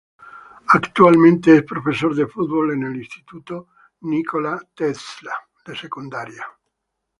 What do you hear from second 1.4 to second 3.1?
es profesor de fútbol en el